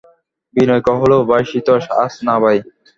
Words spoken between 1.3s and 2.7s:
সতীশ, আজ না ভাই!